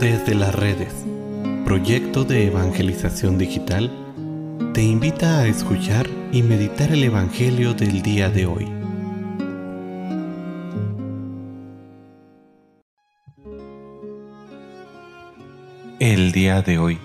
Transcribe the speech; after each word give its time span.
Desde 0.00 0.34
las 0.34 0.52
redes, 0.52 0.92
proyecto 1.64 2.24
de 2.24 2.48
evangelización 2.48 3.38
digital, 3.38 3.92
te 4.74 4.82
invita 4.82 5.38
a 5.38 5.46
escuchar 5.46 6.08
y 6.32 6.42
meditar 6.42 6.90
el 6.90 7.04
Evangelio 7.04 7.74
del 7.74 8.02
día 8.02 8.28
de 8.28 8.44
hoy. 8.46 8.68
El 16.00 16.32
día 16.32 16.60
de 16.60 16.78
hoy, 16.78 16.98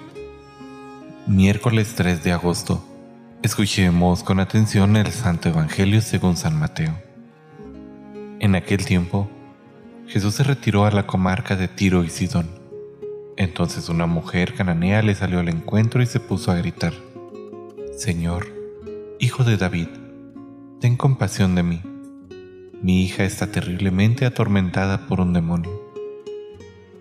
miércoles 1.27 1.93
3 1.95 2.23
de 2.23 2.31
agosto, 2.31 2.83
escuchemos 3.43 4.23
con 4.23 4.39
atención 4.39 4.97
el 4.97 5.11
Santo 5.11 5.49
Evangelio 5.49 6.01
según 6.01 6.35
San 6.35 6.57
Mateo. 6.57 6.99
En 8.39 8.55
aquel 8.55 8.83
tiempo, 8.83 9.29
Jesús 10.07 10.33
se 10.33 10.43
retiró 10.43 10.85
a 10.85 10.91
la 10.91 11.05
comarca 11.05 11.55
de 11.55 11.67
Tiro 11.67 12.03
y 12.03 12.09
Sidón 12.09 12.58
entonces 13.39 13.87
una 13.87 14.05
mujer 14.05 14.53
cananea 14.53 15.01
le 15.01 15.15
salió 15.15 15.39
al 15.39 15.47
encuentro 15.47 16.03
y 16.03 16.05
se 16.05 16.19
puso 16.19 16.51
a 16.51 16.57
gritar, 16.57 16.93
Señor, 17.97 18.47
Hijo 19.17 19.45
de 19.45 19.55
David, 19.55 19.87
ten 20.81 20.97
compasión 20.97 21.55
de 21.55 21.63
mí. 21.63 21.81
Mi 22.81 23.03
hija 23.03 23.23
está 23.23 23.49
terriblemente 23.49 24.25
atormentada 24.25 25.07
por 25.07 25.21
un 25.21 25.31
demonio. 25.31 25.71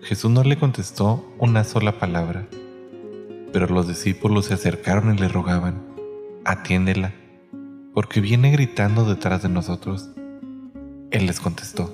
Jesús 0.01 0.31
no 0.31 0.43
le 0.45 0.57
contestó 0.57 1.25
una 1.39 1.65
sola 1.65 1.99
palabra, 1.99 2.47
pero 3.51 3.67
los 3.67 3.89
discípulos 3.89 4.45
se 4.45 4.53
acercaron 4.53 5.13
y 5.13 5.19
le 5.19 5.27
rogaban, 5.27 5.83
atiéndela, 6.45 7.13
porque 7.93 8.21
viene 8.21 8.51
gritando 8.51 9.03
detrás 9.03 9.43
de 9.43 9.49
nosotros. 9.49 10.09
Él 11.11 11.25
les 11.25 11.41
contestó, 11.41 11.93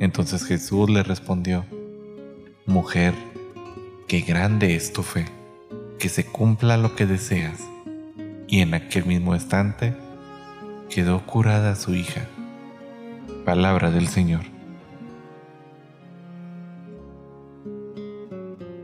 Entonces 0.00 0.44
Jesús 0.44 0.88
le 0.88 1.02
respondió, 1.02 1.66
Mujer, 2.64 3.12
qué 4.08 4.22
grande 4.22 4.74
es 4.74 4.94
tu 4.94 5.02
fe, 5.02 5.26
que 5.98 6.08
se 6.08 6.24
cumpla 6.24 6.78
lo 6.78 6.96
que 6.96 7.04
deseas. 7.04 7.60
Y 8.48 8.60
en 8.60 8.72
aquel 8.72 9.04
mismo 9.04 9.34
instante 9.34 9.94
quedó 10.88 11.24
curada 11.26 11.76
su 11.76 11.94
hija. 11.94 12.26
Palabra 13.44 13.90
del 13.90 14.08
Señor. 14.08 14.40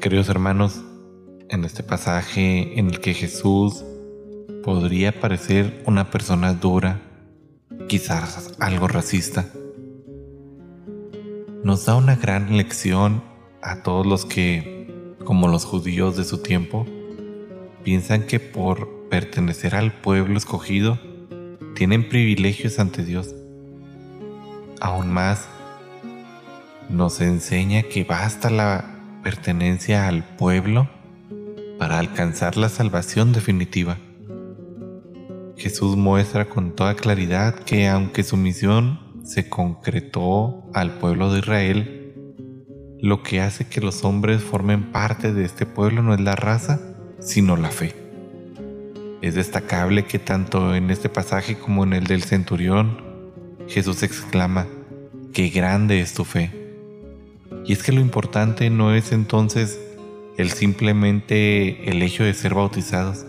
Queridos 0.01 0.29
hermanos, 0.29 0.85
en 1.49 1.65
este 1.65 1.83
pasaje 1.83 2.79
en 2.79 2.89
el 2.89 3.01
que 3.01 3.15
Jesús 3.15 3.85
podría 4.63 5.19
parecer 5.19 5.83
una 5.87 6.11
persona 6.11 6.53
dura, 6.53 7.01
quizás 7.89 8.55
algo 8.61 8.87
racista, 8.87 9.47
nos 11.67 11.85
da 11.85 11.97
una 11.97 12.15
gran 12.15 12.57
lección 12.57 13.25
a 13.61 13.83
todos 13.83 14.07
los 14.07 14.25
que, 14.25 15.17
como 15.25 15.49
los 15.49 15.65
judíos 15.65 16.17
de 16.17 16.23
su 16.23 16.39
tiempo, 16.39 16.87
piensan 17.83 18.23
que 18.23 18.39
por 18.39 19.09
pertenecer 19.11 19.75
al 19.75 19.93
pueblo 19.93 20.39
escogido 20.39 20.97
tienen 21.75 22.09
privilegios 22.09 22.79
ante 22.79 23.05
Dios. 23.05 23.35
Aún 24.81 25.13
más, 25.13 25.49
nos 26.89 27.21
enseña 27.21 27.83
que 27.83 28.05
basta 28.05 28.49
la 28.49 28.85
pertenencia 29.25 30.07
al 30.07 30.23
pueblo 30.23 30.89
para 31.81 31.99
alcanzar 31.99 32.57
la 32.57 32.69
salvación 32.69 33.33
definitiva. 33.33 33.99
Jesús 35.57 35.97
muestra 35.97 36.49
con 36.49 36.77
toda 36.77 36.95
claridad 36.95 37.57
que 37.57 37.89
aunque 37.89 38.23
su 38.23 38.37
misión 38.37 39.01
se 39.27 39.49
concretó 39.49 40.71
al 40.73 40.99
pueblo 40.99 41.33
de 41.33 41.41
Israel, 41.41 42.15
lo 43.01 43.25
que 43.25 43.41
hace 43.41 43.67
que 43.67 43.81
los 43.81 44.05
hombres 44.05 44.41
formen 44.43 44.93
parte 44.93 45.33
de 45.33 45.45
este 45.45 45.67
pueblo 45.67 46.01
no 46.01 46.15
es 46.15 46.21
la 46.21 46.37
raza, 46.37 46.81
sino 47.19 47.57
la 47.57 47.71
fe. 47.71 47.95
Es 49.23 49.35
destacable 49.35 50.05
que 50.05 50.21
tanto 50.21 50.77
en 50.77 50.91
este 50.91 51.09
pasaje 51.09 51.59
como 51.59 51.83
en 51.83 51.93
el 51.93 52.05
del 52.05 52.23
centurión, 52.23 52.99
Jesús 53.67 54.05
exclama, 54.05 54.69
qué 55.33 55.49
grande 55.49 56.01
es 56.01 56.15
tu 56.15 56.25
fe. 56.25 56.53
Y 57.65 57.73
es 57.73 57.83
que 57.83 57.91
lo 57.91 58.01
importante 58.01 58.71
no 58.71 58.95
es 58.95 59.11
entonces 59.11 59.81
el 60.37 60.51
simplemente 60.51 61.91
el 61.91 62.01
hecho 62.01 62.23
de 62.23 62.33
ser 62.33 62.55
bautizados, 62.55 63.27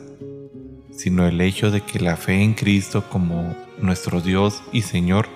sino 0.92 1.28
el 1.28 1.42
hecho 1.42 1.72
de 1.72 1.82
que 1.82 2.00
la 2.00 2.18
fe 2.18 2.44
en 2.44 2.54
Cristo 2.54 3.10
como 3.10 3.56
nuestro 3.82 4.22
Dios 4.22 4.62
y 4.72 4.84
Señor 4.84 5.28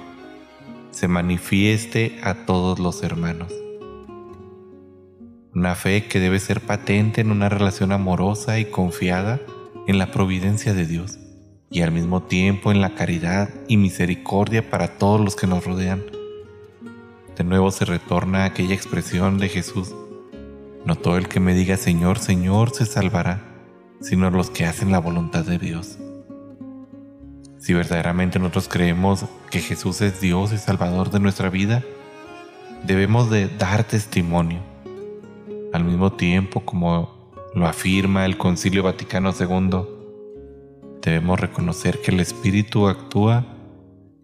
se 0.91 1.07
manifieste 1.07 2.19
a 2.23 2.45
todos 2.45 2.79
los 2.79 3.01
hermanos. 3.03 3.51
Una 5.53 5.75
fe 5.75 6.07
que 6.07 6.19
debe 6.19 6.39
ser 6.39 6.61
patente 6.61 7.21
en 7.21 7.31
una 7.31 7.49
relación 7.49 7.91
amorosa 7.91 8.59
y 8.59 8.65
confiada 8.65 9.39
en 9.87 9.97
la 9.97 10.11
providencia 10.11 10.73
de 10.73 10.85
Dios 10.85 11.19
y 11.69 11.81
al 11.81 11.91
mismo 11.91 12.23
tiempo 12.23 12.71
en 12.71 12.81
la 12.81 12.95
caridad 12.95 13.49
y 13.67 13.77
misericordia 13.77 14.69
para 14.69 14.97
todos 14.97 15.19
los 15.21 15.35
que 15.35 15.47
nos 15.47 15.65
rodean. 15.65 16.03
De 17.37 17.43
nuevo 17.43 17.71
se 17.71 17.85
retorna 17.85 18.45
aquella 18.45 18.75
expresión 18.75 19.39
de 19.39 19.49
Jesús, 19.49 19.95
no 20.85 20.95
todo 20.95 21.17
el 21.17 21.27
que 21.27 21.39
me 21.39 21.53
diga 21.53 21.77
Señor, 21.77 22.19
Señor 22.19 22.71
se 22.71 22.85
salvará, 22.85 23.41
sino 24.01 24.29
los 24.29 24.49
que 24.49 24.65
hacen 24.65 24.91
la 24.91 24.99
voluntad 24.99 25.45
de 25.45 25.57
Dios. 25.57 25.97
Si 27.61 27.75
verdaderamente 27.75 28.39
nosotros 28.39 28.67
creemos 28.67 29.25
que 29.51 29.59
Jesús 29.59 30.01
es 30.01 30.19
Dios 30.19 30.51
y 30.51 30.57
Salvador 30.57 31.11
de 31.11 31.19
nuestra 31.19 31.51
vida, 31.51 31.83
debemos 32.83 33.29
de 33.29 33.49
dar 33.49 33.83
testimonio. 33.83 34.61
Al 35.71 35.83
mismo 35.83 36.11
tiempo, 36.11 36.61
como 36.61 37.31
lo 37.53 37.67
afirma 37.67 38.25
el 38.25 38.39
Concilio 38.39 38.81
Vaticano 38.81 39.31
II, 39.39 39.83
debemos 41.03 41.39
reconocer 41.39 42.01
que 42.01 42.09
el 42.09 42.19
Espíritu 42.19 42.87
actúa 42.87 43.45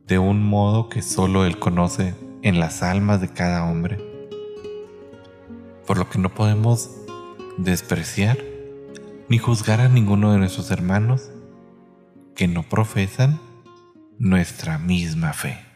de 0.08 0.18
un 0.18 0.44
modo 0.44 0.90
que 0.90 1.04
solo 1.04 1.46
Él 1.46 1.59
conoce 1.59 2.16
en 2.42 2.59
las 2.59 2.81
almas 2.81 3.22
de 3.22 3.30
cada 3.30 3.66
hombre. 3.66 4.00
Por 5.86 6.00
lo 6.00 6.09
que 6.09 6.18
no 6.18 6.34
podemos 6.34 6.90
despreciar 7.59 8.40
ni 9.30 9.38
juzgar 9.38 9.80
a 9.80 9.90
ninguno 9.90 10.31
de 10.31 10.40
nuestros 10.40 10.72
hermanos 10.72 11.30
que 12.38 12.48
no 12.48 12.62
profesan 12.62 13.42
nuestra 14.20 14.78
misma 14.78 15.34
fe. 15.34 15.67